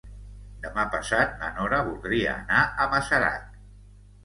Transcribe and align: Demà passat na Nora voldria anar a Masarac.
Demà 0.63 0.85
passat 0.95 1.35
na 1.43 1.51
Nora 1.59 1.83
voldria 1.91 2.33
anar 2.39 2.65
a 2.87 2.91
Masarac. 2.97 3.49